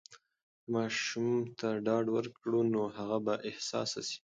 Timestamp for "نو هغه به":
2.73-3.35